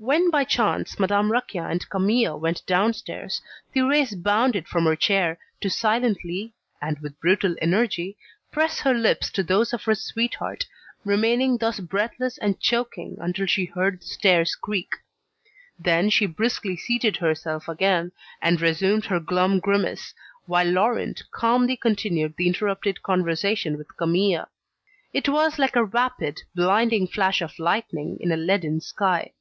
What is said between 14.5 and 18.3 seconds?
creak. Then, she briskly seated herself again,